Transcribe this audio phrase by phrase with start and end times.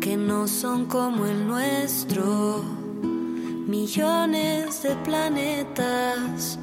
[0.00, 2.62] que no son como el nuestro.
[3.66, 6.58] Millones de planetas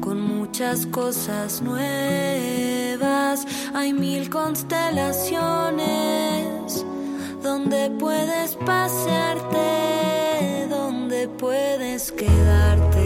[0.00, 3.44] con muchas cosas nuevas.
[3.74, 6.86] Hay mil constelaciones
[7.42, 13.05] donde puedes pasearte, donde puedes quedarte.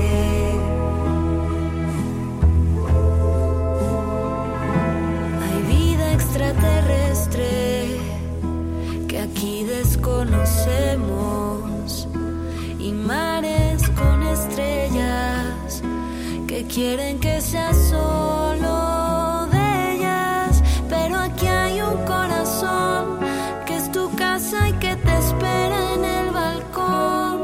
[16.72, 20.62] Quieren que sea solo de ellas.
[20.88, 23.18] Pero aquí hay un corazón
[23.66, 27.38] que es tu casa y que te espera en el balcón.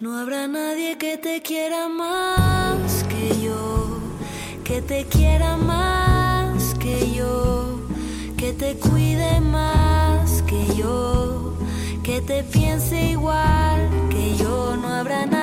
[0.00, 4.00] No habrá nadie que te quiera más que yo,
[4.64, 7.80] que te quiera más que yo,
[8.36, 11.54] que te cuide más que yo,
[12.02, 14.76] que te piense igual que yo.
[14.76, 15.33] No habrá nadie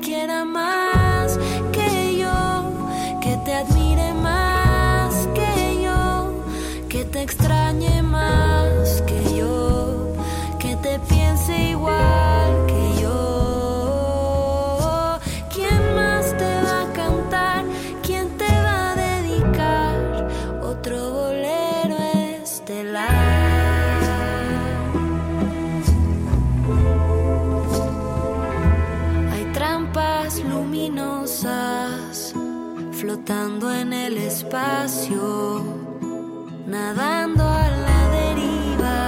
[0.00, 1.38] quiera más
[1.72, 2.72] que yo,
[3.22, 6.44] que te admire más que yo,
[6.88, 10.12] que te extrañe más que yo,
[10.58, 12.66] que te piense igual
[33.04, 35.62] flotando en el espacio,
[36.66, 38.98] nadando a la deriva,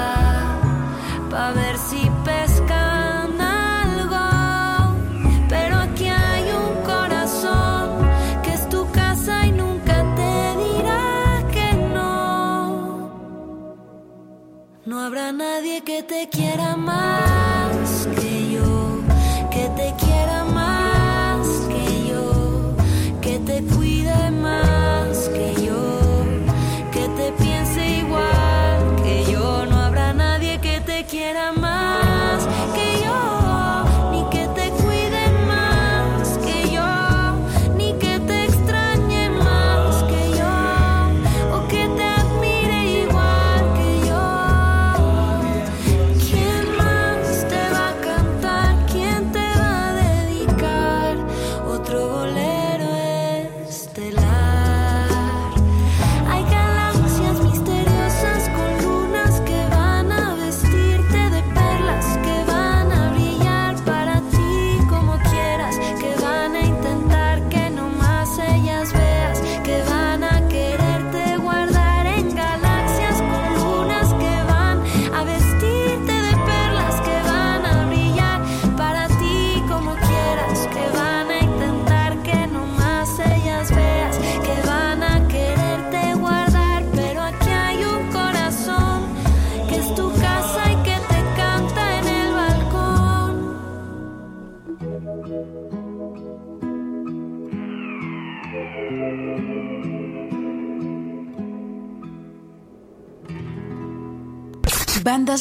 [1.31, 4.27] para ver si pescan algo.
[5.49, 7.85] Pero aquí hay un corazón
[8.43, 10.35] que es tu casa y nunca te
[10.65, 13.11] dirá que no.
[14.85, 17.66] No habrá nadie que te quiera más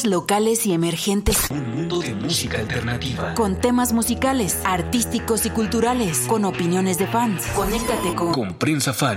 [0.06, 1.50] locales y emergentes.
[1.50, 3.34] Un mundo de música alternativa.
[3.34, 6.20] Con temas musicales, artísticos y culturales.
[6.28, 7.44] Con opiniones de fans.
[7.54, 8.32] Conéctate con...
[8.32, 9.16] Con Prensa Fan.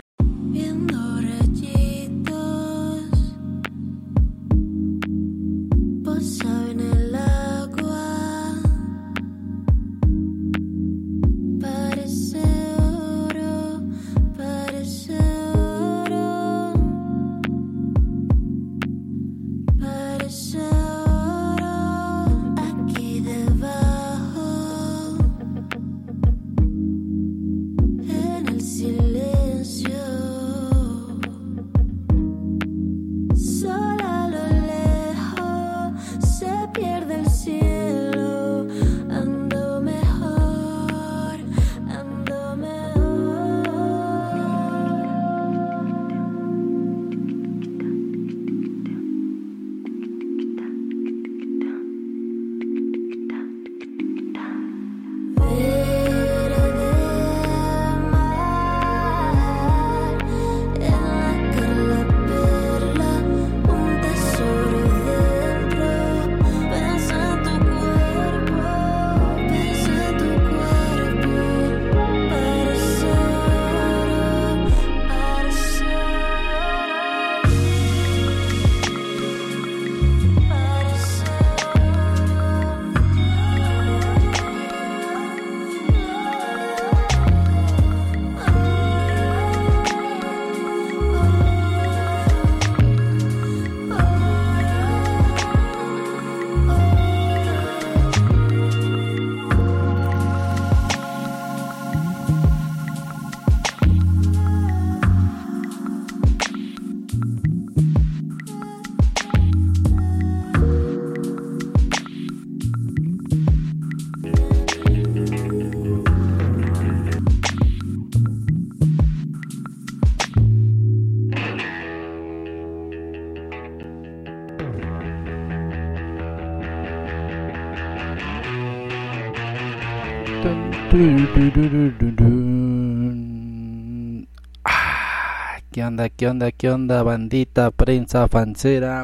[136.07, 139.04] Qué onda, qué onda, bandita, prensa, fancera?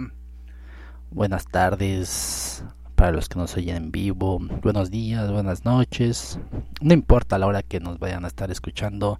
[1.12, 2.64] Buenas tardes
[2.96, 4.40] para los que nos oyen en vivo.
[4.62, 6.40] Buenos días, buenas noches.
[6.80, 9.20] No importa la hora que nos vayan a estar escuchando.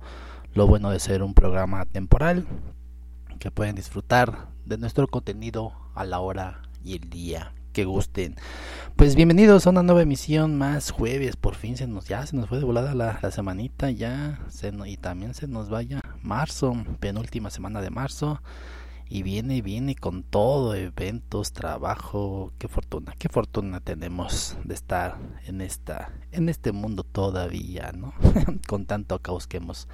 [0.54, 2.48] Lo bueno de ser un programa temporal
[3.40, 8.36] que pueden disfrutar de nuestro contenido a la hora y el día que gusten.
[8.96, 12.48] Pues bienvenidos a una nueva emisión más jueves, por fin se nos ya se nos
[12.48, 17.50] fue de volada la, la semanita ya se y también se nos vaya marzo, penúltima
[17.50, 18.42] semana de marzo
[19.10, 25.60] y viene viene con todo, eventos, trabajo, qué fortuna, qué fortuna tenemos de estar en
[25.60, 28.14] esta en este mundo todavía, ¿no?
[28.70, 29.90] con tanto caos que hemos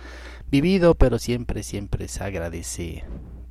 [0.51, 3.05] vivido, pero siempre siempre se agradece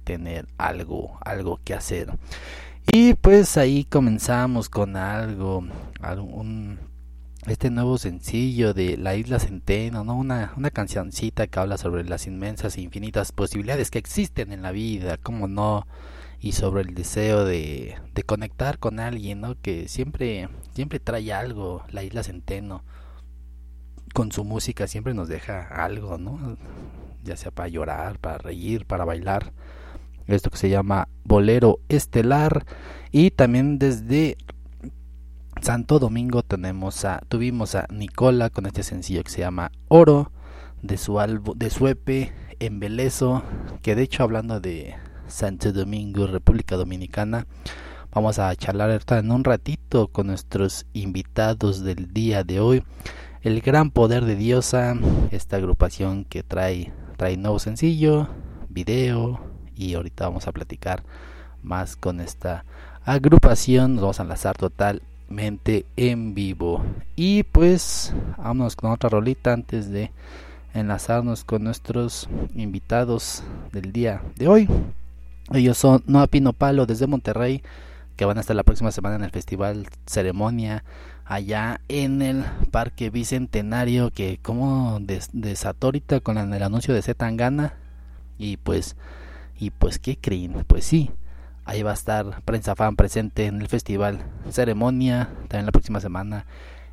[0.05, 2.17] tener algo, algo que hacer.
[2.87, 5.65] Y pues ahí comenzamos con algo,
[6.01, 6.81] algún,
[7.47, 10.17] este nuevo sencillo de La Isla Centeno, ¿no?
[10.17, 14.73] Una, una cancioncita que habla sobre las inmensas e infinitas posibilidades que existen en la
[14.73, 15.87] vida, cómo no,
[16.41, 19.55] y sobre el deseo de, de conectar con alguien, ¿no?
[19.61, 22.83] Que siempre, siempre trae algo, La Isla Centeno,
[24.15, 26.57] con su música siempre nos deja algo, ¿no?
[27.23, 29.53] Ya sea para llorar, para reír, para bailar
[30.33, 32.65] esto que se llama Bolero Estelar
[33.11, 34.37] y también desde
[35.61, 40.33] Santo Domingo tenemos a tuvimos a Nicola con este sencillo que se llama Oro
[40.83, 43.43] de su álbum de su EP Embelezo,
[43.83, 44.95] que de hecho hablando de
[45.29, 47.47] Santo Domingo, República Dominicana,
[48.13, 52.83] vamos a charlar en un ratito con nuestros invitados del día de hoy.
[53.43, 54.95] El Gran Poder de Diosa,
[55.31, 58.29] esta agrupación que trae trae nuevo sencillo,
[58.71, 59.41] video,
[59.81, 61.03] y ahorita vamos a platicar
[61.63, 62.65] más con esta
[63.05, 63.95] agrupación.
[63.95, 66.85] Nos vamos a enlazar totalmente en vivo.
[67.17, 70.13] Y pues vámonos con otra rolita antes de
[70.75, 74.69] enlazarnos con nuestros invitados del día de hoy.
[75.53, 77.63] Ellos son Noa Pino Palo desde Monterrey,
[78.17, 80.85] que van a estar la próxima semana en el Festival Ceremonia
[81.25, 84.99] allá en el Parque Bicentenario, que como
[85.33, 87.75] desató ahorita con el anuncio de Zetangana.
[88.37, 88.97] Y pues
[89.61, 90.65] y pues, ¿qué creen?
[90.67, 91.11] Pues sí,
[91.67, 96.47] ahí va a estar Prensa Fan presente en el festival Ceremonia, también la próxima semana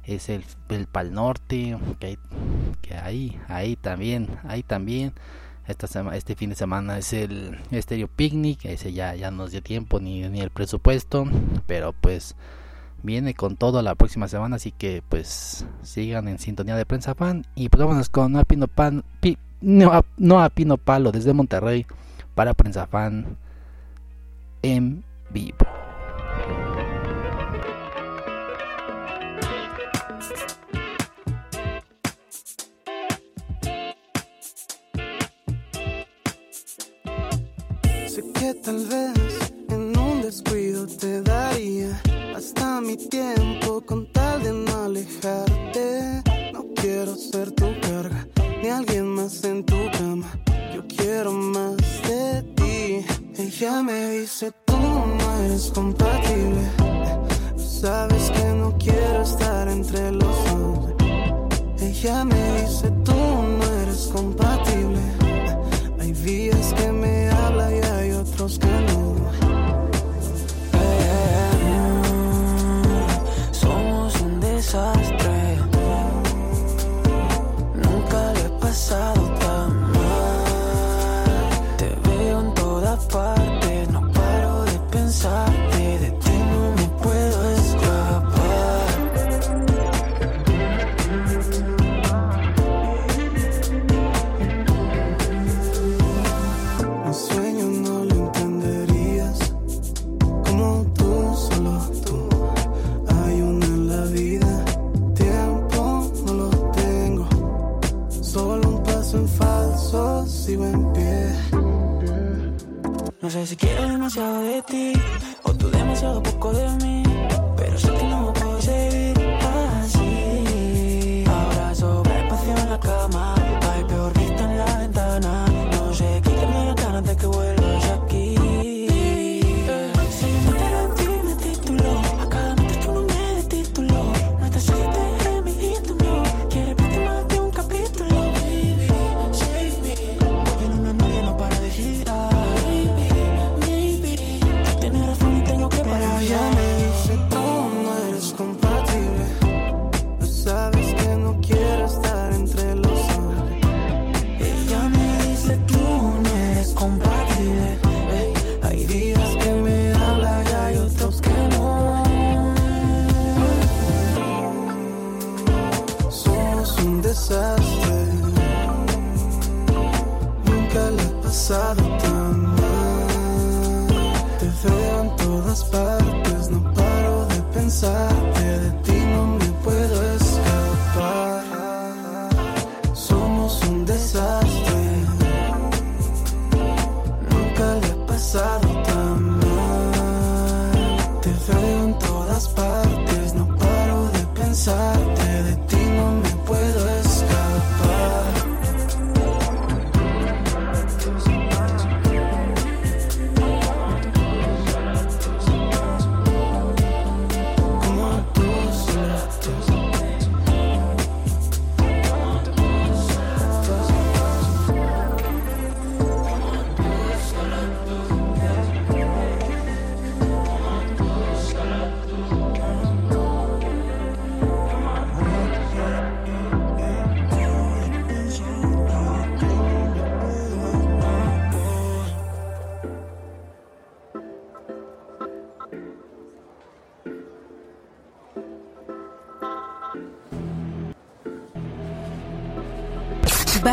[0.03, 2.17] es el, el Pal Norte, okay,
[2.81, 5.13] que ahí, ahí también, ahí también.
[5.65, 9.61] Esta sema, este fin de semana es el Estéreo Picnic, ese ya, ya nos dio
[9.61, 11.25] tiempo ni, ni el presupuesto,
[11.67, 12.35] pero pues
[13.03, 17.45] viene con todo la próxima semana, así que pues sigan en sintonía de prensa fan
[17.55, 21.11] y pues vámonos con no a Pino Pan, Pi, no, a, no a Pino Palo
[21.11, 21.85] desde Monterrey
[22.37, 23.35] para Prensa Fan
[24.61, 25.57] en vivo.
[38.05, 41.99] Sé que tal vez en un descuido te daría
[42.35, 43.81] hasta mi tiempo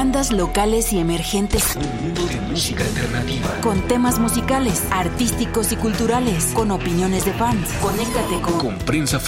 [0.04, 1.76] bandas locales y emergentes.
[1.76, 3.48] Un mundo de música alternativa.
[3.62, 6.52] Con temas musicales, artísticos y culturales.
[6.52, 7.70] Con opiniones de fans.
[7.80, 9.18] Conéctate con, con Prensa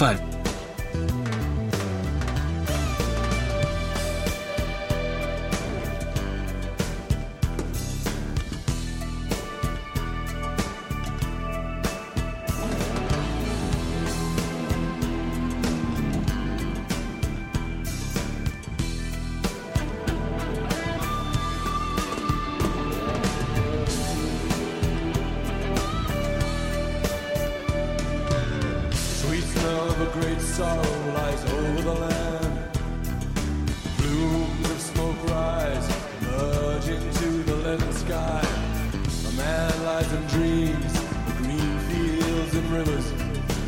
[42.53, 43.11] and rivers,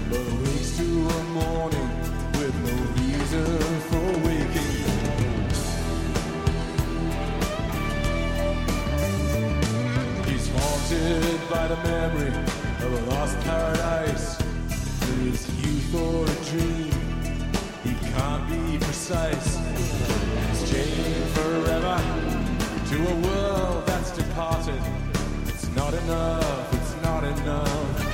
[0.10, 1.90] but wakes to a morning
[2.34, 3.60] with no reason
[3.90, 4.76] for waking.
[10.26, 12.34] He's haunted by the memory
[12.86, 14.38] of a lost paradise.
[14.38, 16.94] There is youth or a dream,
[17.84, 19.58] he can't be precise.
[20.48, 21.98] He's chained forever
[22.90, 24.82] to a world that's departed.
[25.48, 28.09] It's not enough, it's not enough.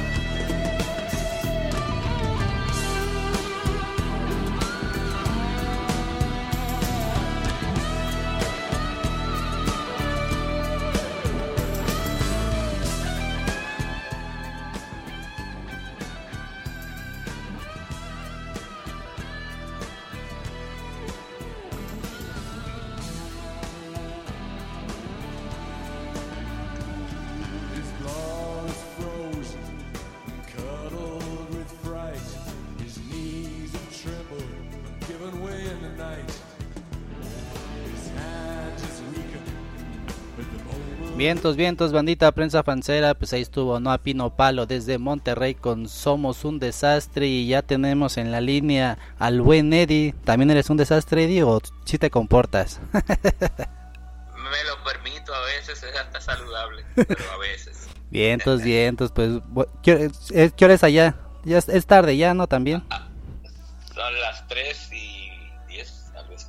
[41.26, 45.90] Vientos, vientos, bandita prensa fancera, pues ahí estuvo no a pino palo desde Monterrey con
[45.90, 50.14] Somos un desastre y ya tenemos en la línea al buen Eddie.
[50.24, 52.80] ¿También eres un desastre Eddie o si te comportas?
[52.94, 53.02] Me
[54.66, 57.88] lo permito a veces, es hasta saludable, pero a veces.
[58.12, 59.40] vientos, vientos, pues
[59.82, 60.12] ¿qué,
[60.62, 61.16] hora es allá?
[61.44, 62.46] Ya es, es tarde ya, ¿no?
[62.46, 62.84] También.
[63.96, 65.32] Son las 3 y
[65.70, 66.48] 10, algo así.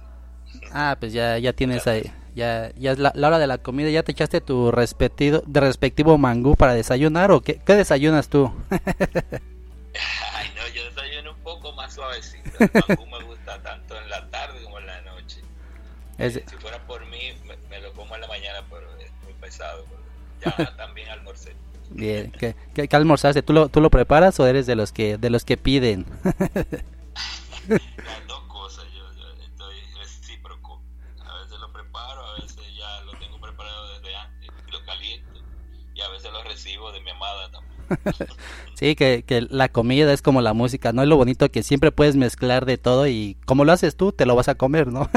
[0.70, 3.90] Ah, pues ya, ya tienes ahí, ya, ya es la, la hora de la comida,
[3.90, 8.52] ya te echaste tu respectivo, de respectivo mangú para desayunar o qué, qué desayunas tú?
[10.34, 12.50] Ay, no, yo desayuno un poco más suavecito.
[12.60, 15.40] El mangú me gusta tanto en la tarde como en la noche.
[16.18, 19.32] Es- Si fuera por mí, me, me lo como en la mañana, pero es muy
[19.40, 19.84] pesado.
[19.88, 21.54] pero Ya también almorcé.
[21.90, 23.42] bien, ¿qué, qué, qué almorzaste?
[23.42, 26.04] ¿Tú lo, ¿Tú lo preparas o eres de los que, de los que piden?
[38.74, 41.02] Sí, que, que la comida es como la música, ¿no?
[41.02, 44.26] Es lo bonito que siempre puedes mezclar de todo y como lo haces tú, te
[44.26, 45.08] lo vas a comer, ¿no?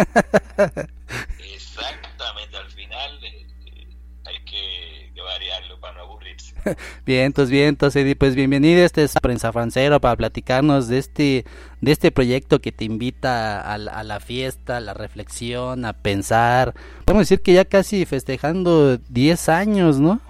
[1.53, 3.87] Exactamente, al final eh, eh,
[4.25, 6.53] hay que, que variarlo para no aburrirse.
[7.05, 11.45] Vientos, vientos, Eddie, pues bienvenido, este es Prensa Francero para platicarnos de este,
[11.81, 15.93] de este proyecto que te invita a, la- a la fiesta, a la reflexión, a
[15.93, 16.73] pensar.
[17.05, 20.21] Podemos decir que ya casi festejando 10 años, ¿no?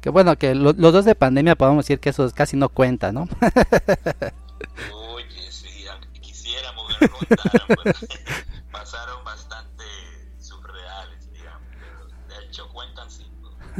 [0.00, 3.12] Que bueno, que lo- los dos de pandemia podemos decir que eso casi no cuenta,
[3.12, 3.28] ¿no?
[4.92, 5.84] Oye, sí,
[6.20, 7.92] quisiéramos que no contaran, pero
[8.72, 9.84] pasaron bastante
[10.38, 11.68] surreales, digamos.
[11.80, 12.06] Pero
[12.40, 13.26] de hecho cuentan sí,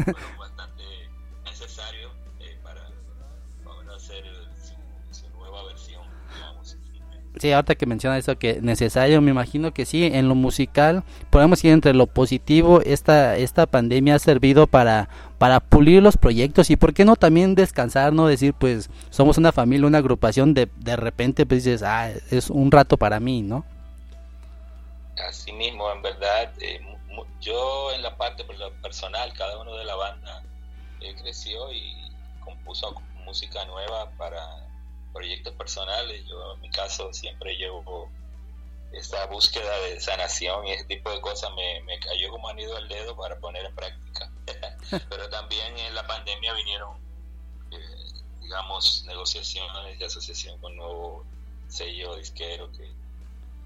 [0.05, 0.83] fueron bastante
[1.45, 2.83] necesarios eh, para,
[3.65, 4.25] para hacer
[4.63, 4.75] su,
[5.21, 6.03] su nueva versión,
[6.35, 6.77] digamos.
[7.39, 11.65] Sí, ahorita que menciona eso que necesario, me imagino que sí, en lo musical podemos
[11.65, 15.09] ir entre lo positivo, esta esta pandemia ha servido para
[15.41, 19.53] para pulir los proyectos y por qué no también descansar, no decir pues somos una
[19.53, 23.65] familia, una agrupación de de repente pues dices, ah, es un rato para mí, ¿no?
[25.29, 26.81] Así mismo, en verdad, eh,
[27.41, 30.43] yo en la parte per- personal, cada uno de la banda
[31.01, 32.13] eh, creció y
[32.45, 34.41] compuso música nueva para
[35.13, 36.27] proyectos personales.
[36.29, 38.11] Yo en mi caso siempre llevo
[38.93, 43.17] esta búsqueda de sanación y ese tipo de cosas me, cayó como anillo al dedo
[43.17, 44.31] para poner en práctica.
[45.09, 46.97] Pero también en la pandemia vinieron,
[47.71, 51.25] eh, digamos, negociaciones de asociación con nuevo
[51.69, 52.93] sello disquero que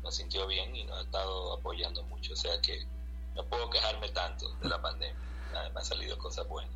[0.02, 2.34] nos sintió bien y nos ha estado apoyando mucho.
[2.34, 2.84] O sea que
[3.34, 5.16] no puedo quejarme tanto de la pandemia.
[5.72, 6.74] Me han salido cosas buenas.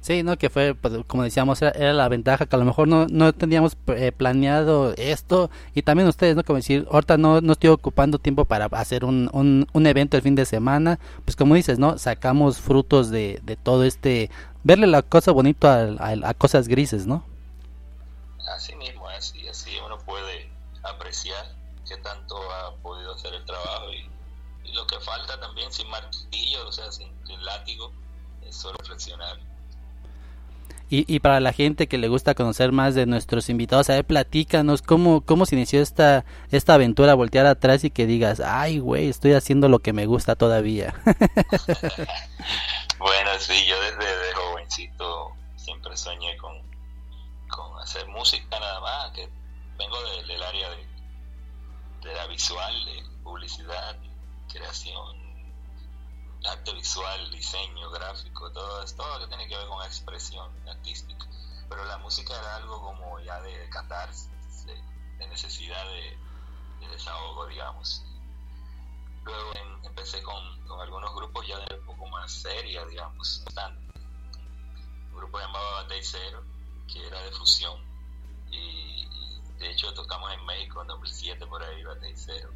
[0.00, 2.86] Sí, no, que fue, pues, como decíamos, era, era la ventaja que a lo mejor
[2.86, 6.44] no, no teníamos eh, planeado esto y también ustedes, ¿no?
[6.44, 10.22] Como decir, ahorita no, no estoy ocupando tiempo para hacer un, un, un evento el
[10.22, 11.98] fin de semana, pues como dices, ¿no?
[11.98, 14.30] Sacamos frutos de, de todo este,
[14.62, 17.24] verle la cosa bonito a, a, cosas grises, ¿no?
[18.54, 20.48] Así mismo, así, así uno puede
[20.84, 21.44] apreciar
[21.86, 24.08] qué tanto ha podido hacer el trabajo y,
[24.70, 27.92] y lo que falta también sin martillo, o sea, sin, sin látigo,
[28.46, 29.38] es solo reflexionar.
[30.90, 34.04] Y, y para la gente que le gusta conocer más de nuestros invitados, a ver,
[34.06, 39.08] platícanos cómo, cómo se inició esta, esta aventura, voltear atrás y que digas, ay, güey,
[39.08, 40.94] estoy haciendo lo que me gusta todavía.
[42.98, 46.52] Bueno, sí, yo desde de jovencito siempre soñé con,
[47.48, 49.28] con hacer música nada más, que
[49.78, 53.96] vengo de- del área de, de la visual, de publicidad,
[54.52, 55.27] creación,
[56.44, 61.26] arte visual, diseño, gráfico, todo, todo lo que tiene que ver con expresión artística.
[61.68, 66.18] Pero la música era algo como ya de catarsis, de, necesidad de,
[66.88, 68.02] desahogo, digamos.
[69.24, 69.52] Luego
[69.84, 70.36] empecé con,
[70.80, 73.44] algunos grupos ya de un poco más seria, digamos,
[75.10, 76.44] un grupo llamado Batey Cero,
[76.90, 77.82] que era de fusión,
[78.50, 79.06] y,
[79.58, 82.50] de hecho tocamos en México en 2007 por ahí, Batey Cero,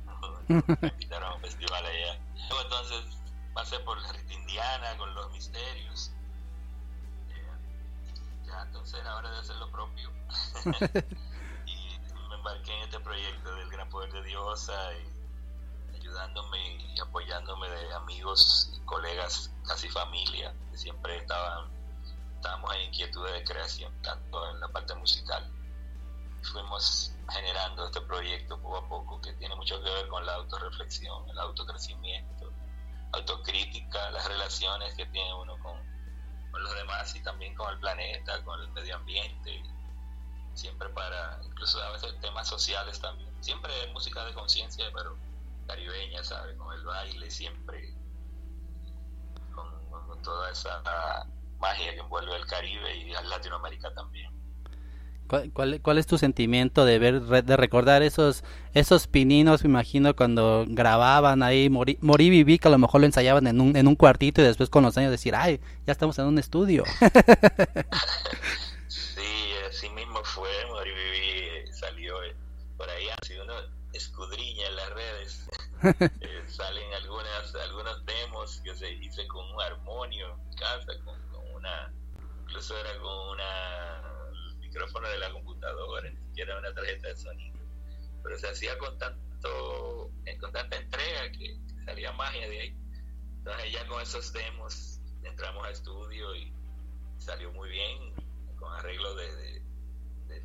[0.49, 2.19] me invitaron a un festival allá.
[2.49, 3.22] Luego entonces
[3.55, 6.11] pasé por la Rita Indiana con los misterios,
[8.47, 10.11] ya entonces era hora de hacer lo propio.
[11.67, 17.69] y me embarqué en este proyecto del Gran Poder de Diosa y ayudándome y apoyándome
[17.69, 21.71] de amigos, colegas, casi familia, que siempre estaban,
[22.37, 25.51] estábamos en inquietudes de creación, tanto en la parte musical.
[26.43, 31.29] Fuimos generando este proyecto poco a poco que tiene mucho que ver con la autorreflexión,
[31.31, 32.52] el autocrecimiento,
[33.13, 35.93] autocrítica, las relaciones que tiene uno con
[36.53, 39.63] con los demás y también con el planeta, con el medio ambiente,
[40.55, 45.17] siempre para, incluso a veces temas sociales también, siempre música de conciencia, pero
[45.67, 46.57] caribeña, ¿sabes?
[46.59, 47.95] Con el baile, siempre,
[49.55, 49.73] con,
[50.23, 51.27] toda esa
[51.59, 54.31] magia que envuelve el Caribe y a Latinoamérica también.
[55.55, 60.67] ¿Cuál, cuál, es tu sentimiento de ver de recordar esos esos pininos me imagino cuando
[60.69, 63.97] grababan ahí morí, morí viví que a lo mejor lo ensayaban en un, en un
[63.97, 66.85] cuartito y después con los años decir ay ya estamos en un estudio
[68.89, 72.37] sí así mismo fue morí viví salió eh,
[72.77, 73.55] por ahí si uno
[73.95, 75.49] escudriña en las redes
[76.21, 81.55] eh, salen algunas algunos demos que se hice con un armonio en casa con, con
[81.55, 81.91] una
[82.43, 84.12] incluso era con una
[84.73, 87.59] micrófono de la computadora, ni siquiera una tarjeta de sonido.
[88.23, 92.77] Pero se hacía con tanto, eh, con tanta entrega que, salía magia de ahí.
[93.39, 96.53] Entonces ya con esos demos entramos a estudio y
[97.19, 98.15] salió muy bien,
[98.59, 99.61] con arreglo de,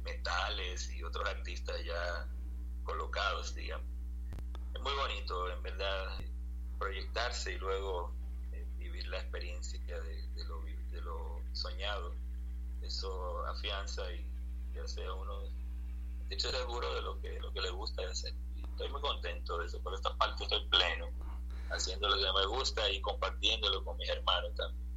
[0.03, 2.27] metales y otros artistas ya
[2.83, 3.87] colocados, digamos.
[4.73, 6.17] Es muy bonito, en verdad,
[6.77, 8.13] proyectarse y luego
[8.51, 10.43] eh, vivir la experiencia de
[11.01, 12.13] lo soñado
[12.81, 14.25] eso afianza y,
[14.75, 15.43] y hace uno
[16.29, 18.33] estoy seguro de lo que, lo que le gusta hacer.
[18.55, 21.07] Y estoy muy contento de eso, por esta parte estoy pleno,
[21.71, 24.87] haciendo lo que me gusta y compartiéndolo con mis hermanos también.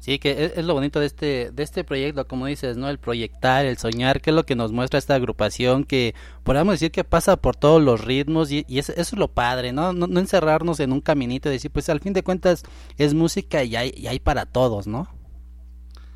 [0.00, 2.88] Sí, que es, lo bonito de este, de este proyecto, como dices, ¿no?
[2.88, 6.14] El proyectar, el soñar, que es lo que nos muestra esta agrupación, que
[6.44, 9.92] podríamos decir que pasa por todos los ritmos y, eso, es lo padre, ¿no?
[9.92, 10.06] ¿no?
[10.06, 10.20] ¿no?
[10.20, 12.62] encerrarnos en un caminito y decir, pues al fin de cuentas
[12.96, 15.08] es música y hay, y hay para todos, ¿no?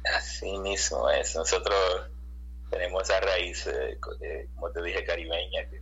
[0.04, 1.34] Así mismo es.
[1.36, 2.10] Nosotros
[2.70, 3.98] tenemos esa raíz, eh,
[4.54, 5.80] como te dije, caribeña, que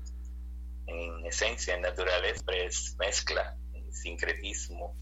[0.86, 3.56] en esencia, en naturaleza, es mezcla,
[3.90, 4.96] sincretismo.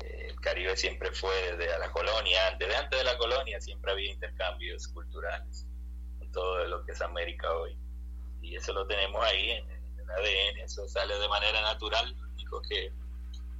[0.00, 4.12] Eh, el Caribe siempre fue desde la colonia, desde antes de la colonia siempre había
[4.12, 5.66] intercambios culturales
[6.20, 7.76] en todo lo que es América hoy.
[8.42, 12.14] Y eso lo tenemos ahí en, el ADN, eso sale de manera natural,
[12.68, 12.92] que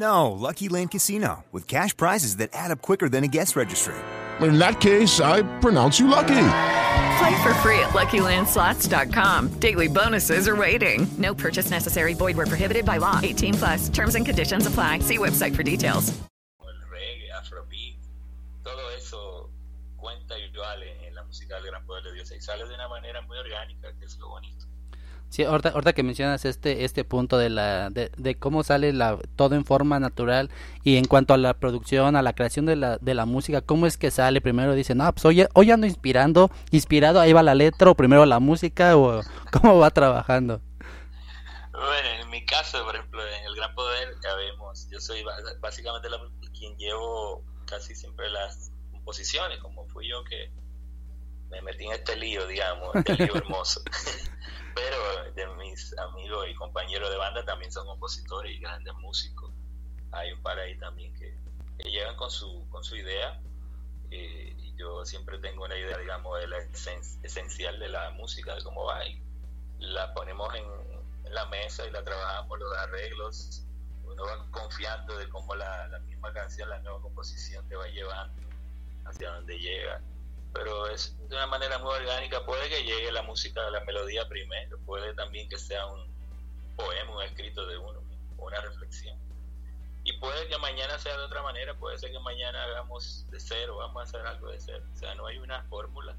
[0.00, 3.94] No, Lucky Land Casino, with cash prizes that add up quicker than a guest registry.
[4.40, 6.46] In that case, I pronounce you lucky.
[7.18, 9.48] Play for free at LuckyLandSlots.com.
[9.60, 11.06] Daily bonuses are waiting.
[11.18, 12.14] No purchase necessary.
[12.14, 13.20] Void where prohibited by law.
[13.22, 13.88] 18 plus.
[13.90, 15.00] Terms and conditions apply.
[15.00, 16.14] See website for details.
[16.62, 17.98] El reggae, afrobeat,
[18.64, 19.50] todo eso
[19.98, 23.20] cuenta igual en la música del Gran Poder de Dios y sale de una manera
[23.22, 24.64] muy orgánica, que es lo bonito.
[25.30, 29.16] Sí, ahorita, ahorita, que mencionas este este punto de la de, de, cómo sale la
[29.36, 30.50] todo en forma natural
[30.82, 33.86] y en cuanto a la producción, a la creación de la, de la música, cómo
[33.86, 37.54] es que sale primero dicen, "No, pues hoy, hoy ando inspirando, inspirado, ahí va la
[37.54, 39.20] letra o primero la música o
[39.52, 40.60] cómo va trabajando."
[41.70, 45.24] Bueno, en mi caso, por ejemplo, en El Gran Poder ya vemos, yo soy
[45.60, 46.18] básicamente la,
[46.52, 50.50] quien llevo casi siempre las composiciones, como fui yo que
[51.50, 53.80] me metí en este lío, digamos, este lío hermoso.
[54.74, 59.50] pero de mis amigos y compañeros de banda también son compositores y grandes músicos.
[60.12, 61.34] Hay un par ahí también que,
[61.88, 63.40] llegan con su, con su idea.
[64.10, 68.54] Eh, y yo siempre tengo una idea, digamos, de la esen esencial de la música,
[68.54, 69.04] de cómo va.
[69.06, 69.20] Y
[69.78, 70.64] la ponemos en,
[71.24, 73.64] en, la mesa y la trabajamos, los arreglos.
[74.04, 78.42] Uno va confiando de cómo la, la misma canción, la nueva composición te va llevando
[79.04, 80.00] hacia donde llega
[80.52, 82.44] pero es de una manera muy orgánica.
[82.44, 86.04] Puede que llegue la música, la melodía primero, puede también que sea un
[86.76, 88.02] poema, un escrito de uno,
[88.38, 89.18] una reflexión.
[90.02, 93.76] Y puede que mañana sea de otra manera, puede ser que mañana hagamos de cero,
[93.76, 94.84] vamos a hacer algo de cero.
[94.94, 96.16] O sea, no hay una fórmula.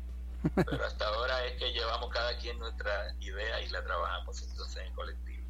[0.56, 4.94] Pero hasta ahora es que llevamos cada quien nuestra idea y la trabajamos entonces en
[4.94, 5.41] colectivo.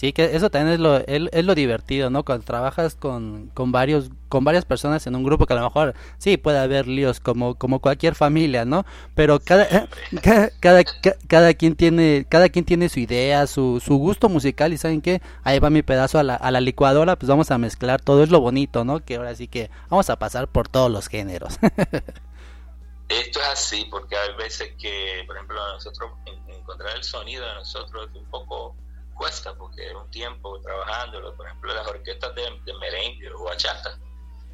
[0.00, 2.24] Sí, que eso también es lo, es, lo divertido, ¿no?
[2.24, 5.94] Cuando trabajas con, con, varios, con varias personas en un grupo que a lo mejor
[6.16, 8.86] sí puede haber líos como, como cualquier familia, ¿no?
[9.14, 9.68] Pero cada,
[10.22, 10.84] cada, cada,
[11.28, 15.20] cada, quien tiene, cada quien tiene su idea, su, su gusto musical y ¿saben qué?
[15.44, 18.30] Ahí va mi pedazo a la, a la licuadora, pues vamos a mezclar todo, es
[18.30, 19.04] lo bonito, ¿no?
[19.04, 21.58] Que ahora sí que vamos a pasar por todos los géneros.
[23.10, 26.10] Esto es así porque hay veces que, por ejemplo, nosotros
[26.48, 28.74] encontrar el sonido de nosotros es un poco
[29.20, 31.36] cuesta porque es un tiempo trabajándolo.
[31.36, 33.98] Por ejemplo, las orquestas de, merengue o bachata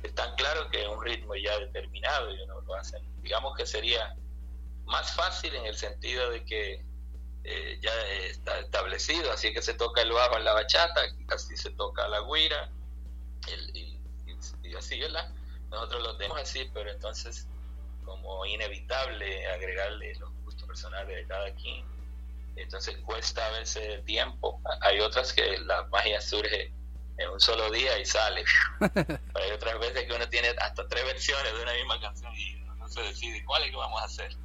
[0.03, 3.01] están claro que es un ritmo ya determinado y uno lo hacen.
[3.23, 4.17] Digamos que sería
[4.85, 6.85] más fácil en el sentido de que
[7.45, 7.93] eh, ya
[8.29, 12.23] está establecido, así que se toca el bajo en la bachata, así se toca la
[12.23, 12.69] guira,
[13.73, 14.01] y,
[14.77, 15.31] así, ¿verdad?
[15.71, 17.47] Nosotros lo tenemos así, pero entonces
[18.05, 21.85] como inevitable agregarle los gustos personales de cada quien
[22.63, 24.61] entonces cuesta a veces tiempo.
[24.81, 26.73] Hay otras que la magia surge
[27.19, 28.45] en un solo día y sale.
[28.81, 32.89] Hay otras veces que uno tiene hasta tres versiones de una misma canción y no
[32.89, 34.37] se decide cuál es que vamos a hacer.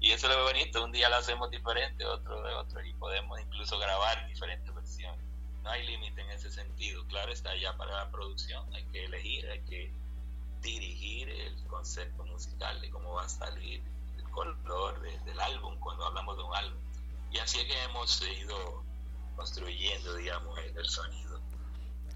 [0.00, 3.40] Y eso es lo bonito, un día lo hacemos diferente, otro de otro, y podemos
[3.40, 5.20] incluso grabar diferentes versiones.
[5.62, 9.48] No hay límite en ese sentido, claro está ya para la producción, hay que elegir,
[9.48, 9.90] hay que
[10.60, 13.82] dirigir el concepto musical de cómo va a salir
[14.18, 16.84] el color del álbum cuando hablamos de un álbum
[17.34, 18.84] y así es que hemos ido
[19.36, 21.40] construyendo, digamos, el sonido.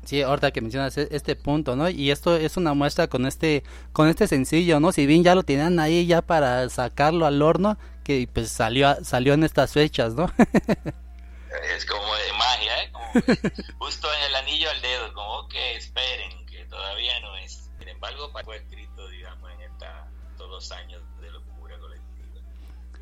[0.05, 1.91] Sí, ahorita que mencionas e-, este punto, ¿no?
[1.91, 4.93] Y esto es una muestra con este con este sencillo, ¿no?
[4.93, 9.35] Si bien ya lo tenían ahí ya para sacarlo al horno, que pues salió salió
[9.35, 10.33] en estas fechas, ¿no?
[11.77, 12.93] es como de magia, ¿eh?
[12.93, 13.13] Como
[13.79, 17.71] justo en el anillo al dedo, como que esperen, que todavía no es.
[17.79, 22.41] Sin embargo, fue escrito, digamos, en estos dos años de locura colectiva.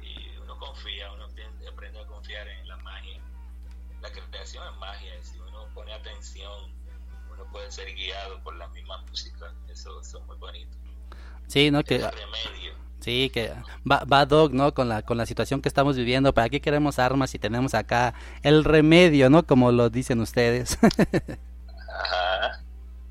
[0.02, 1.26] Y uno confía, uno
[1.70, 3.20] aprende a confiar en la magia.
[4.00, 6.72] La creación es magia, si uno pone atención,
[7.30, 10.76] uno puede ser guiado por la misma música, eso, es muy bonito.
[11.46, 11.82] Sí, ¿no?
[11.82, 12.04] Que,
[13.00, 13.52] Sí, que
[13.88, 14.74] va, va Doc, ¿no?
[14.74, 18.14] Con la, con la situación que estamos viviendo, ¿para qué queremos armas si tenemos acá
[18.42, 19.46] el remedio, ¿no?
[19.46, 20.76] Como lo dicen ustedes.
[21.88, 22.64] Ajá.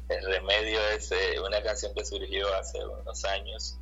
[0.10, 3.80] El remedio es eh, una canción que surgió hace unos años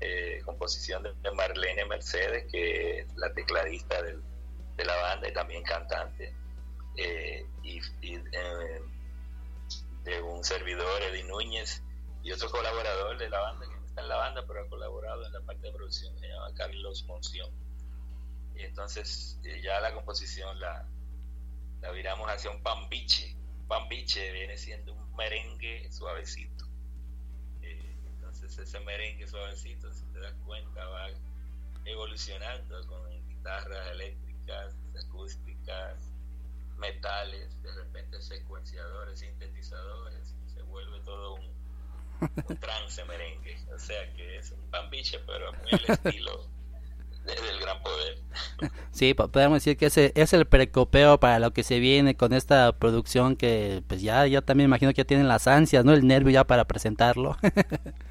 [0.00, 6.34] eh, composición de Marlene Mercedes, que es la tecladista de la banda y también cantante,
[6.96, 8.82] eh, y, eh,
[10.04, 11.82] de un servidor, Eddie Núñez,
[12.22, 15.26] y otro colaborador de la banda, que no está en la banda, pero ha colaborado
[15.26, 17.50] en la parte de producción, se llama Carlos Monción.
[18.54, 20.86] Y entonces ya la composición la,
[21.80, 23.36] la viramos hacia un pambiche.
[23.68, 26.65] Pambiche viene siendo un merengue suavecito
[28.58, 31.08] ese merengue suavecito, si te das cuenta, va
[31.84, 35.94] evolucionando con guitarras eléctricas, acústicas,
[36.78, 41.50] metales, de repente secuenciadores, sintetizadores, se vuelve todo un,
[42.20, 43.56] un trance merengue.
[43.74, 46.48] O sea que es un pambiche, pero muy el estilo
[47.26, 48.18] del gran poder.
[48.92, 52.72] Sí, podemos decir que ese es el precopeo para lo que se viene con esta
[52.72, 55.92] producción que pues ya, ya también imagino que ya tienen las ansias, ¿no?
[55.92, 57.36] El nervio ya para presentarlo.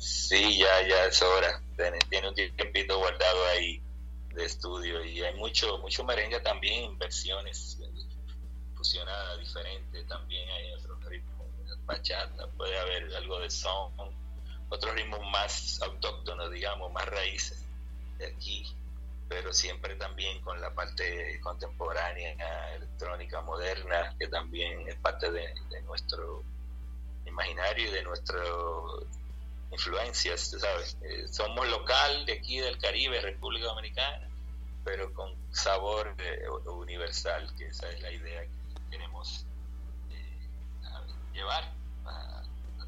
[0.00, 1.62] Sí, ya, ya es hora.
[2.08, 3.82] Tiene un tiempito guardado ahí
[4.34, 7.78] de estudio y hay mucho, mucho merengue también en versiones
[8.74, 10.08] fusionadas diferentes.
[10.08, 11.46] También hay otros ritmos,
[11.84, 13.92] bachata, puede haber algo de son,
[14.70, 17.62] otros ritmos más autóctonos, digamos, más raíces
[18.16, 18.74] de aquí,
[19.28, 25.82] pero siempre también con la parte contemporánea, electrónica, moderna, que también es parte de, de
[25.82, 26.42] nuestro
[27.26, 29.06] imaginario y de nuestro
[29.72, 30.96] influencias, ¿sabes?
[31.02, 34.28] Eh, somos local de aquí del Caribe, República Dominicana,
[34.84, 39.46] pero con sabor eh, universal, que esa es la idea que queremos
[40.10, 40.48] eh,
[41.32, 41.72] llevar
[42.06, 42.42] a,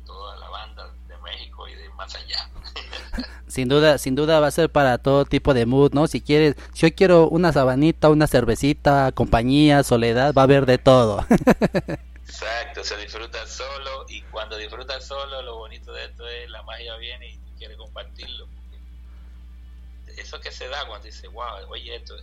[0.04, 2.50] toda la banda de México y de más allá.
[3.46, 6.06] sin duda, sin duda va a ser para todo tipo de mood, ¿no?
[6.08, 10.78] Si quieres, si yo quiero una sabanita, una cervecita, compañía, soledad, va a haber de
[10.78, 11.24] todo.
[12.24, 16.96] Exacto, se disfruta solo y cuando disfrutas solo lo bonito de esto es la magia
[16.96, 18.46] viene y quiere compartirlo.
[20.16, 22.14] Eso que se da cuando dices, wow, oye esto,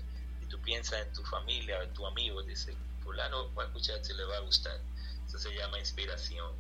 [0.42, 4.14] y tú piensas en tu familia, en tu amigo, dice, fulano va a escuchar si
[4.14, 4.80] le va a gustar.
[5.28, 6.56] Eso se llama inspiración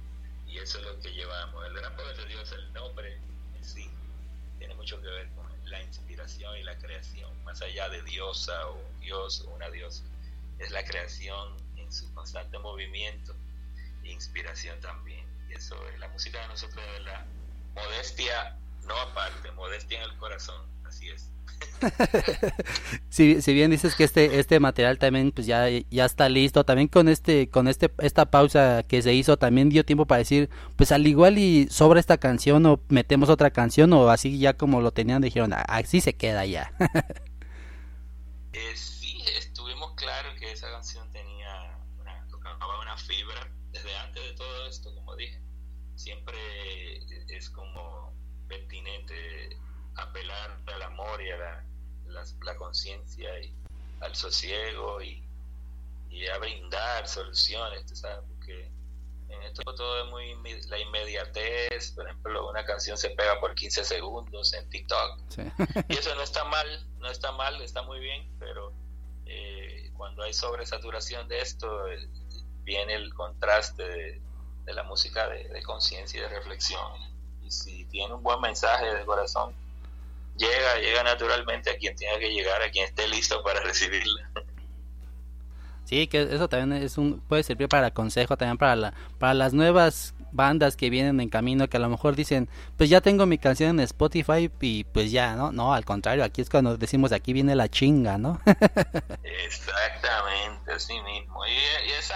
[0.45, 1.65] y eso es lo que llevamos.
[1.65, 3.21] El gran poder de Dios, el nombre
[3.55, 3.89] en sí,
[4.57, 8.93] tiene mucho que ver con la inspiración y la creación, más allá de diosa o
[8.99, 10.03] dios o una diosa.
[10.57, 13.35] Es la creación su constante movimiento
[14.03, 15.25] e inspiración también.
[15.49, 17.25] Y eso es la música de nosotros de la
[17.73, 21.29] modestia, no aparte, modestia en el corazón, así es.
[23.09, 26.87] si, si, bien dices que este este material también pues ya ya está listo también
[26.87, 30.91] con este con este esta pausa que se hizo también dio tiempo para decir pues
[30.91, 34.91] al igual y sobra esta canción o metemos otra canción o así ya como lo
[34.91, 36.73] tenían dijeron ah, así se queda ya
[38.53, 44.33] eh, sí estuvimos claros que esa canción tenía una, tocaba una fibra desde antes de
[44.33, 45.39] todo esto como dije
[45.95, 46.39] siempre
[47.29, 48.13] es como
[48.47, 49.57] pertinente
[50.01, 51.63] apelar al amor y a la,
[52.43, 53.51] la, conciencia y
[54.01, 55.23] al sosiego y,
[56.11, 58.19] y, a brindar soluciones, ¿sabes?
[58.29, 58.69] Porque
[59.29, 60.35] en esto todo es muy
[60.69, 65.19] la inmediatez, por ejemplo, una canción se pega por 15 segundos en TikTok
[65.89, 66.67] y eso no está mal,
[66.99, 68.71] no está mal, está muy bien, pero
[69.25, 72.07] eh, cuando hay sobresaturación de esto eh,
[72.63, 73.83] viene el contraste
[74.65, 76.91] de, la música de, de conciencia y de reflexión
[77.41, 79.55] y si tiene un buen mensaje de corazón
[80.39, 84.31] llega, llega naturalmente a quien tenga que llegar, a quien esté listo para recibirla.
[85.85, 89.53] Sí, que eso también es un puede servir para consejo también para la, para las
[89.53, 92.47] nuevas bandas que vienen en camino que a lo mejor dicen,
[92.77, 95.51] pues ya tengo mi canción en Spotify y pues ya, ¿no?
[95.51, 98.39] No, al contrario, aquí es cuando decimos aquí viene la chinga, ¿no?
[99.23, 101.43] Exactamente, así mismo.
[101.47, 102.15] Y, esa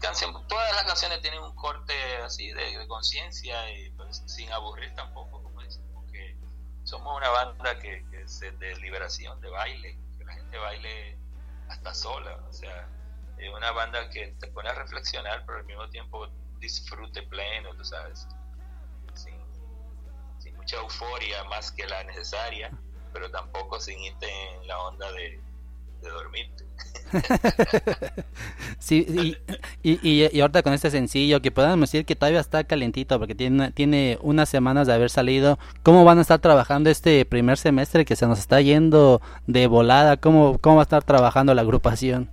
[0.00, 5.53] canción, todas las canciones tienen un corte así de, conciencia y pues, sin aburrir tampoco
[6.84, 11.18] somos una banda que, es de liberación, de baile, que la gente baile
[11.68, 12.88] hasta sola, o sea,
[13.38, 16.28] es una banda que te pone a reflexionar, pero al mismo tiempo
[16.60, 18.28] disfrute pleno, tú sabes,
[19.14, 19.34] sin,
[20.56, 22.70] mucha euforia más que la necesaria,
[23.12, 25.40] pero tampoco sin irte en la onda de,
[26.04, 26.64] de dormirte.
[28.78, 29.06] sí,
[29.82, 33.34] y, y, y, ahorita con este sencillo, que podemos decir que todavía está calentito porque
[33.34, 35.58] tiene, tiene unas semanas de haber salido.
[35.82, 40.16] ¿Cómo van a estar trabajando este primer semestre que se nos está yendo de volada?
[40.16, 42.30] ¿Cómo, cómo va a estar trabajando la agrupación?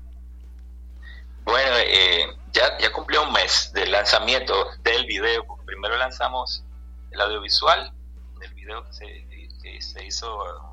[1.43, 4.53] Bueno, eh, ya, ya cumplió un mes del lanzamiento
[4.83, 5.45] del video.
[5.65, 6.63] Primero lanzamos
[7.11, 7.93] el audiovisual,
[8.39, 9.27] del video que se,
[9.61, 10.70] que se hizo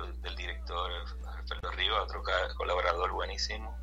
[0.00, 0.90] del director
[1.36, 2.22] Alfredo Rivas, otro
[2.56, 3.76] colaborador buenísimo.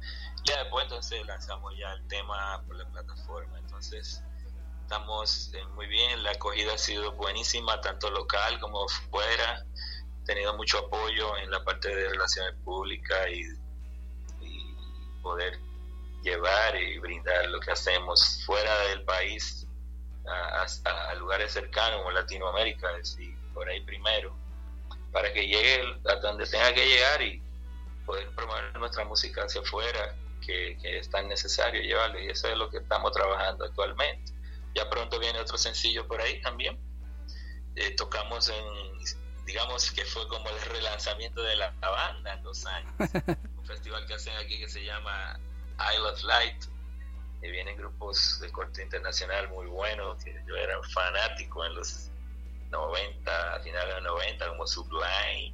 [0.45, 4.23] Ya después entonces lanzamos ya el tema por la plataforma, entonces
[4.81, 9.63] estamos eh, muy bien, la acogida ha sido buenísima, tanto local como fuera,
[10.21, 13.43] he tenido mucho apoyo en la parte de relaciones públicas y,
[15.21, 15.59] poder
[16.23, 19.67] llevar y brindar lo que hacemos fuera del país
[20.25, 24.33] a, lugares cercanos como Latinoamérica, es decir, por ahí primero,
[25.11, 27.41] para que llegue a donde tenga que llegar y
[28.05, 32.69] poder promover nuestra música hacia afuera, que, es tan necesario llevarlo, y eso es lo
[32.69, 34.33] que estamos trabajando actualmente.
[34.73, 36.79] Ya pronto viene otro sencillo por ahí también.
[37.75, 42.93] Eh, tocamos en, digamos que fue como el relanzamiento de la, banda en dos años.
[43.57, 45.39] Un festival que hacen aquí que se llama
[45.93, 46.65] Isle of Light.
[47.41, 52.08] Y vienen grupos de corte internacional muy buenos, que yo era fanático en los
[52.69, 55.53] 90, a finales de los 90, como Sublime,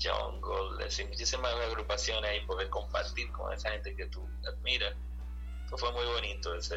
[0.00, 4.94] Jungle, decir, muchísimas agrupaciones y poder compartir con esa gente que tú admiras.
[5.68, 6.76] fue muy bonito esa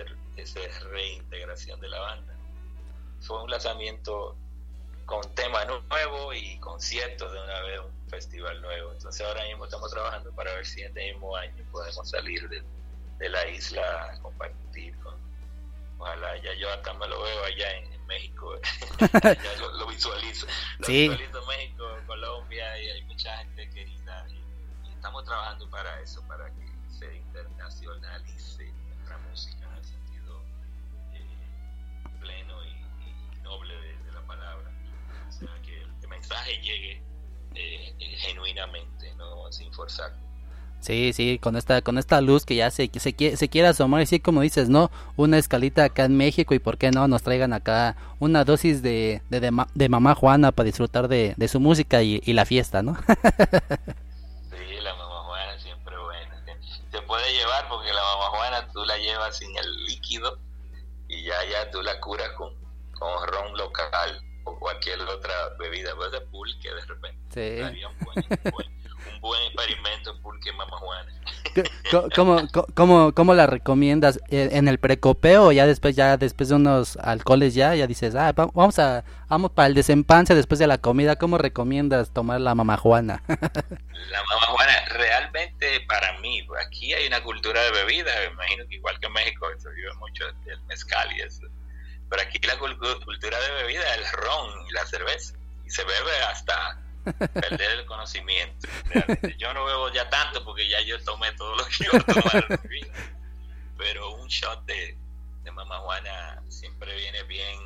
[0.92, 2.34] reintegración de la banda.
[3.22, 4.36] Fue un lanzamiento
[5.08, 8.92] con tema nuevo y conciertos de una vez, un festival nuevo.
[8.92, 13.48] Entonces ahora mismo estamos trabajando para ver si este mismo año podemos salir de, la
[13.48, 15.16] isla a compartir con,
[15.98, 18.60] ojalá ya yo acá me lo veo allá en, México,
[19.00, 20.48] ya lo, visualizo,
[20.80, 26.50] lo visualizo México, Colombia y hay mucha gente querida y, estamos trabajando para eso, para
[26.50, 30.44] que se internacionalice nuestra música en el sentido
[31.14, 34.72] eh, pleno y, noble de, la palabra,
[35.28, 37.04] o sea, que el, mensaje llegue
[37.54, 40.27] eh, genuinamente, no sin forzar.
[40.80, 44.06] Sí, sí, con esta, con esta luz que ya se, se, se quiere asomar, y
[44.06, 44.92] sí, como dices, ¿no?
[45.16, 49.22] Una escalita acá en México y por qué no nos traigan acá una dosis de,
[49.30, 52.96] de, de, mamá Juana para disfrutar de, de su música y, y, la fiesta, ¿no?
[54.52, 56.44] sí, la mamá Juana siempre buena.
[56.92, 60.40] Se puede llevar porque la mamá Juana tú la llevas sin el líquido
[61.10, 62.54] y ya, ya tú la curas con,
[62.94, 67.18] con ron local o cualquier otra bebida, puede ser pulque de repente.
[67.34, 68.52] Sí.
[69.14, 71.12] Un buen experimento pulque mamá Juana.
[72.16, 74.20] ¿Cómo, cómo, cómo la recomiendas?
[74.30, 78.16] Eh, ¿En el precopeo o ya después, ya después de unos alcoholes ya, ya dices,
[78.16, 82.54] ah, vamos a, vamos para el desempance después de la comida, ¿cómo recomiendas tomar la
[82.56, 83.24] mamajuana?
[83.28, 89.00] la mamajuana, realmente para mí, aquí hay una cultura de bebida, me imagino que igual
[89.00, 91.48] que en México se vive mucho el mezcal y eso.
[92.10, 95.34] Pero aquí la cultura de bebida es el ron y la cerveza.
[95.66, 96.80] Y se bebe hasta
[97.14, 98.68] perder el conocimiento.
[99.38, 102.60] Yo no bebo ya tanto porque ya yo tomé todo lo que iba a tomar.
[103.78, 104.98] Pero un shot de,
[105.44, 107.60] de Mama Juana siempre viene bien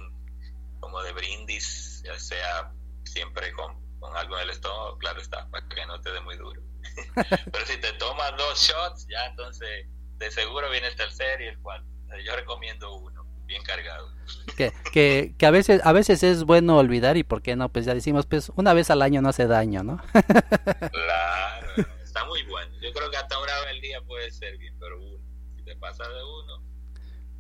[0.79, 2.71] como de brindis, ya sea
[3.05, 6.35] siempre con, con algo en el estómago, claro está, para que no te dé muy
[6.37, 6.61] duro.
[7.51, 9.87] Pero si te tomas dos shots, ya entonces
[10.17, 11.87] de seguro viene el tercero y el cuarto.
[12.25, 13.20] Yo recomiendo uno,
[13.51, 14.09] bien cargado.
[14.55, 17.85] Que, que, que, a veces a veces es bueno olvidar y por qué no, pues
[17.85, 20.01] ya decimos, pues una vez al año no hace daño, ¿no?
[20.13, 22.71] claro, está muy bueno.
[22.81, 25.17] Yo creo que hasta una vez al día puede ser bien, pero uno,
[25.57, 26.63] si te pasa de uno,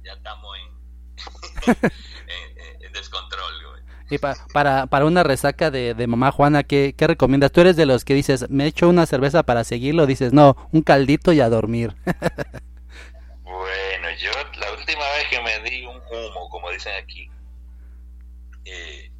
[0.03, 1.75] ya estamos en,
[2.81, 3.41] en, descontrol.
[4.09, 7.53] Y para, para una resaca de, de mamá Juana, ¿qué, ¿qué recomiendas?
[7.53, 10.05] ¿Tú eres de los que dices, me echo una cerveza para seguirlo?
[10.05, 11.95] Dices, no, un caldito y a dormir.
[13.51, 17.29] bueno, yo la última vez que me di un humo, como dicen aquí,
[18.65, 19.11] eh,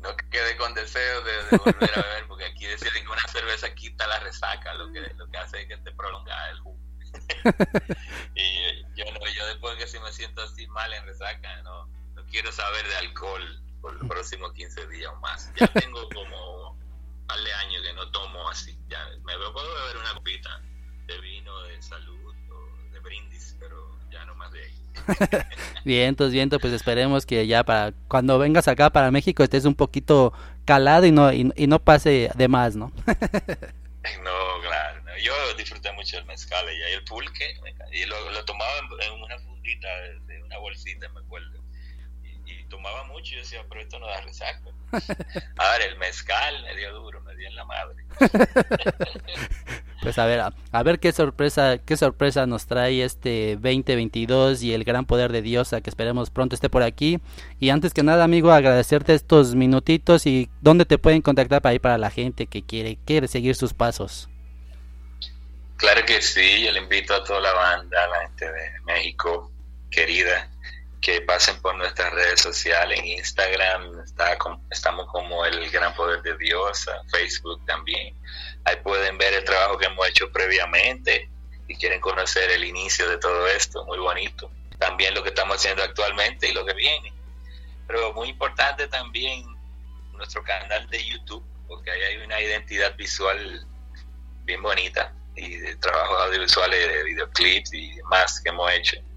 [0.00, 4.06] no quedé con deseo de, volver a beber, porque aquí decían que una cerveza quita
[4.06, 6.78] la resaca, lo que, lo que hace es que te prolonga el humo.
[8.34, 12.26] y yo no, yo después que si me siento así mal en resaca, no, no
[12.26, 15.52] quiero saber de alcohol por los próximos 15 días o más.
[15.56, 18.78] Ya tengo como un par de años que no tomo así.
[18.88, 20.60] Ya me puedo beber una copita
[21.06, 22.27] de vino de salud
[22.98, 23.76] de brindis, pero
[24.10, 24.72] ya no más de ahí.
[25.84, 30.32] vientos, vientos, pues esperemos que ya para cuando vengas acá para México estés un poquito
[30.64, 32.92] calado y no, y, no pase de más, ¿no?
[33.06, 35.02] no, claro.
[35.22, 37.56] Yo disfruté mucho el mezcal y el pulque.
[37.92, 38.70] Y lo, lo tomaba
[39.00, 39.88] en, una fundita
[40.26, 41.58] de, una bolsita, me acuerdo.
[42.48, 44.60] Y, tomaba mucho y decía, pero esto no da resaca.
[45.56, 48.04] Ahora el mezcal me dio duro, me dio en la madre.
[50.00, 54.84] Pues a ver, a, ver qué sorpresa, qué sorpresa nos trae este 2022 y el
[54.84, 57.20] gran poder de Dios, a que esperemos pronto esté por aquí.
[57.58, 61.80] Y antes que nada, amigo, agradecerte estos minutitos y dónde te pueden contactar para ir
[61.80, 64.28] para la gente que quiere, quiere seguir sus pasos.
[65.76, 69.50] Claro que sí, yo le invito a toda la banda, a la gente de México,
[69.90, 70.50] querida,
[71.00, 74.36] que pasen por nuestras redes sociales, en Instagram está,
[74.70, 78.14] estamos como el Gran Poder de Dios, Facebook también.
[78.64, 81.28] Ahí pueden ver el trabajo que hemos hecho previamente
[81.68, 84.50] y quieren conocer el inicio de todo esto, muy bonito.
[84.78, 87.12] También lo que estamos haciendo actualmente y lo que viene.
[87.86, 89.44] Pero muy importante también
[90.12, 93.66] nuestro canal de YouTube, porque ahí hay una identidad visual
[94.44, 99.07] bien bonita y de trabajos audiovisuales, de videoclips y demás que hemos hecho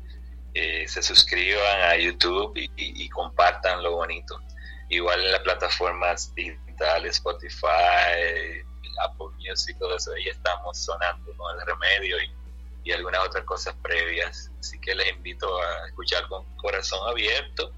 [0.54, 4.39] eh, se suscriban a YouTube y, compartan lo bonito.
[4.89, 8.64] Igual en las plataformas digitales, Spotify,
[9.04, 12.32] Apple Music, todo eso, ahí estamos sonando con el remedio y,
[12.84, 14.52] y algunas otras cosas previas.
[14.60, 17.72] Así que les invito a escuchar con corazón abierto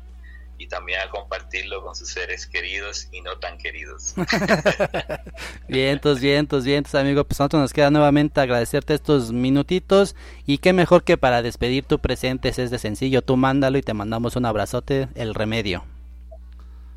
[0.58, 4.14] y también a compartirlo con sus seres queridos y no tan queridos.
[5.68, 7.24] vientos, vientos, vientos, amigo.
[7.24, 12.00] Pues nosotros nos queda nuevamente agradecerte estos minutitos y qué mejor que para despedir tu
[12.00, 13.22] presente es de sencillo.
[13.22, 15.86] Tú mándalo y te mandamos un abrazote, el remedio.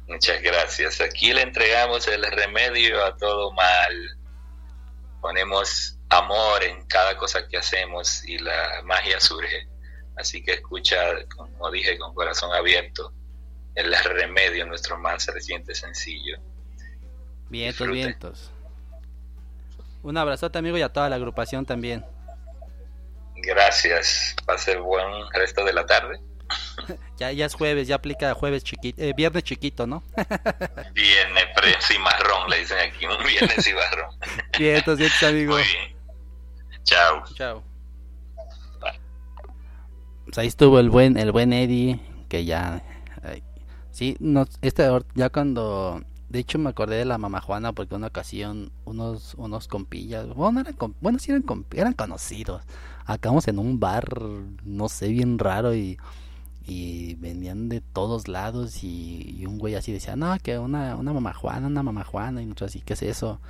[0.07, 1.01] Muchas gracias.
[1.01, 4.19] Aquí le entregamos el remedio a todo mal.
[5.21, 9.67] Ponemos amor en cada cosa que hacemos y la magia surge.
[10.17, 10.97] Así que escucha,
[11.35, 13.13] como dije, con corazón abierto
[13.77, 16.39] el remedio, nuestro más reciente sencillo.
[17.49, 18.53] Vientos, vientos.
[20.03, 22.05] Un abrazote amigo y a toda la agrupación también.
[23.37, 24.35] Gracias.
[24.47, 26.21] Pase buen resto de la tarde.
[27.19, 30.03] ya, ya es jueves, ya aplica jueves chiquito, eh, viernes chiquito, ¿no?
[30.95, 31.47] viernes
[31.81, 34.11] cimarrón, le dicen aquí, un viernes cimarrón.
[34.59, 35.55] vientos, vientos amigo.
[35.55, 35.97] Muy bien.
[36.85, 37.25] Chao.
[37.35, 37.65] Chao.
[40.25, 42.83] Pues ahí estuvo el buen, el buen Eddie, que ya
[43.97, 48.09] Sí, no, este ya cuando de hecho me acordé de la mamá Juana porque una
[48.09, 52.61] ocasión unos unos compillas, bueno, eran bueno, sí eran eran conocidos.
[53.07, 54.21] Acabamos en un bar,
[54.65, 55.97] no sé, bien raro y
[56.67, 61.33] y venían de todos lados y, un güey así decía, "No, que una una mamá
[61.33, 63.41] Juana, una mamá Juana" y nosotros así, "¿Qué es eso?"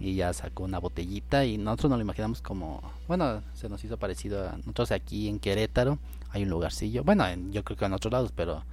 [0.00, 3.98] Y ya sacó una botellita y nosotros nos lo imaginamos como, bueno, se nos hizo
[3.98, 5.98] parecido a nosotros aquí en Querétaro,
[6.30, 8.64] hay un lugarcillo, bueno, yo creo que en otros lados, pero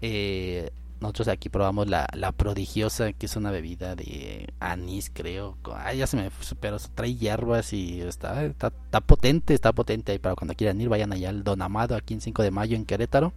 [0.00, 0.70] eh,
[1.00, 5.56] nosotros aquí probamos la, la prodigiosa, que es una bebida de anís, creo.
[5.74, 6.30] Ah, ya se me
[6.60, 10.12] pero trae hierbas y está, está, está potente, está potente.
[10.12, 12.76] Ahí para cuando quieran ir, vayan allá al Don Amado, aquí en 5 de mayo
[12.76, 13.32] en Querétaro.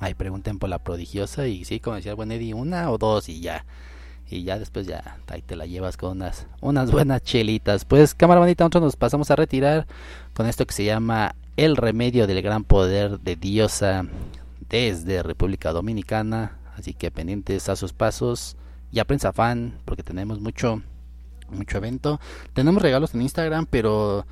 [0.00, 3.28] Ahí pregunten por la prodigiosa y sí, como decía el buen Eddie, una o dos
[3.28, 3.64] y ya.
[4.30, 7.84] Y ya después ya ahí te la llevas con unas, unas buenas chelitas.
[7.84, 9.86] Pues cámara bonita, nosotros nos pasamos a retirar
[10.34, 14.04] con esto que se llama El remedio del gran poder de diosa
[14.68, 16.58] desde República Dominicana.
[16.76, 18.56] Así que pendientes a sus pasos.
[18.92, 20.82] Ya prensa fan, porque tenemos mucho,
[21.50, 22.20] mucho evento.
[22.54, 24.24] Tenemos regalos en Instagram, pero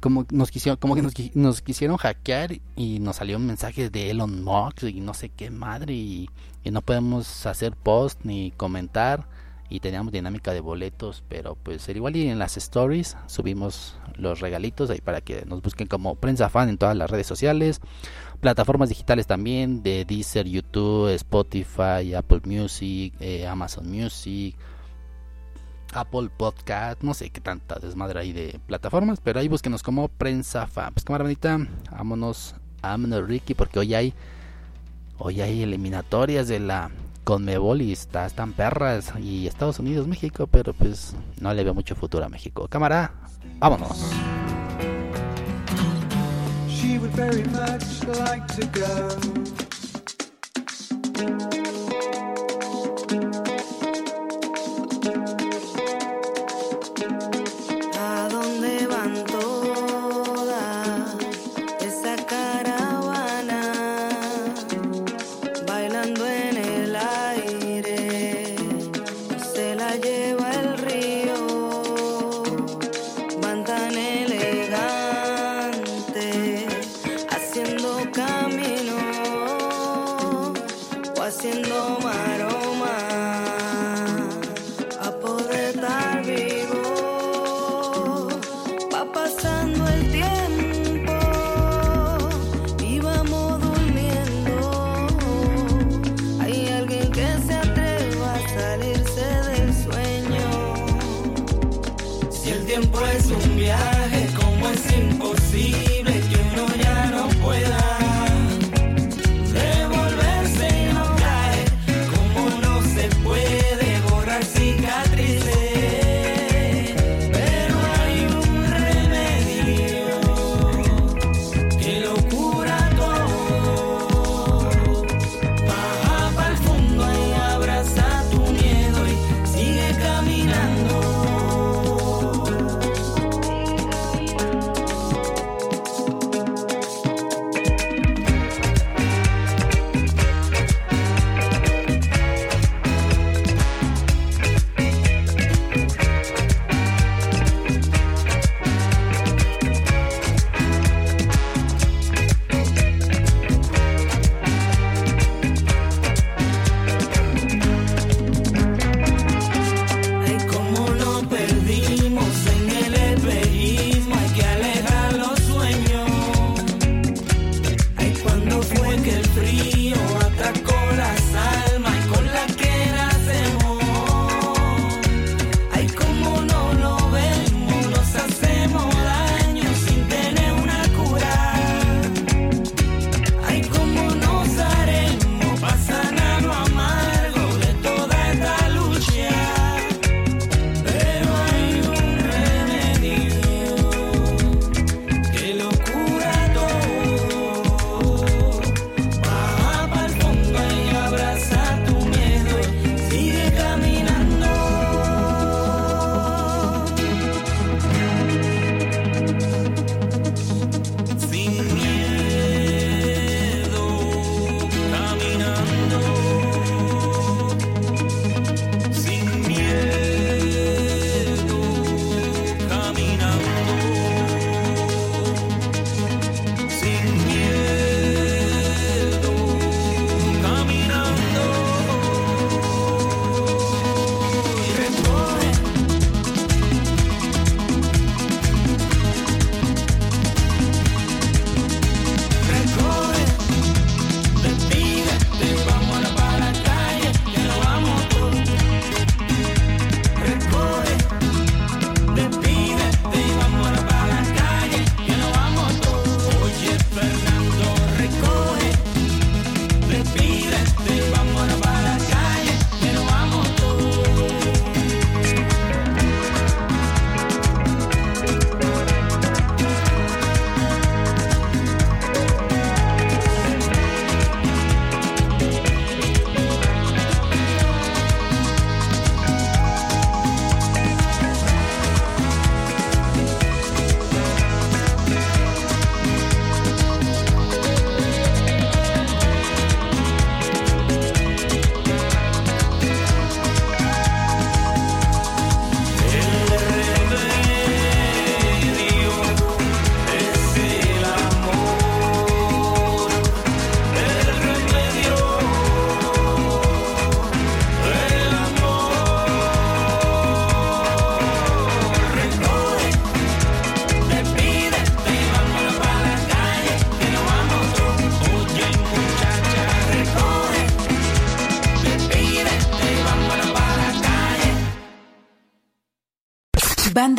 [0.00, 1.02] como nos quisieron, como que
[1.34, 5.50] nos, quisieron hackear y nos salió un mensaje de Elon Musk y no sé qué
[5.50, 6.30] madre y,
[6.62, 9.26] y no podemos hacer post ni comentar
[9.68, 14.90] y teníamos dinámica de boletos, pero pues igual y en las stories subimos los regalitos
[14.90, 17.80] ahí para que nos busquen como prensa fan en todas las redes sociales,
[18.36, 24.56] plataformas digitales también de Deezer, YouTube, Spotify, Apple Music, eh, Amazon Music,
[25.92, 30.66] Apple Podcast, no sé qué tanta desmadre hay de plataformas, pero ahí búsquenos como prensa
[30.66, 30.92] fan.
[30.92, 31.58] Pues cámara bonita,
[31.90, 34.14] vámonos, vámonos Ricky, porque hoy hay
[35.18, 36.90] hoy hay eliminatorias de la
[37.24, 41.96] Conmebol y está, están perras y Estados Unidos, México, pero pues no le veo mucho
[41.96, 42.68] futuro a México.
[42.68, 43.12] Cámara,
[43.58, 44.12] vámonos.
[46.86, 48.64] She would very much like to
[51.60, 51.65] go.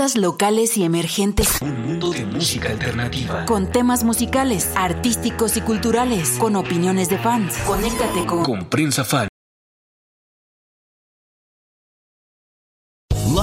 [0.08, 1.62] Bandas locales y emergentes.
[1.62, 3.46] Un mundo de música alternativa.
[3.46, 6.38] Con temas musicales, artísticos y culturales.
[6.40, 7.58] Con opiniones de fans.
[7.66, 9.28] Conéctate con, con Prensa Fan.